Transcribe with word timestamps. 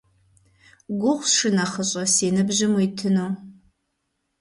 Гугъущ, 1.01 1.31
шынэхъыщӀэ, 1.37 2.03
си 2.13 2.27
ныбжьым 2.35 2.73
уитыну. 2.77 3.29